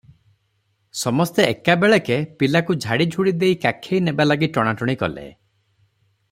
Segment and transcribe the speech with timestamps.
[1.01, 5.29] ସମସ୍ତେ ଏକାବେଳକେ ପିଲାକୁ ଝାଡ଼ିଝୁଡ଼ି ଦେଇ କାଖେଇ ନେବା ଲାଗି ଟଣାଟଣି କଲେ।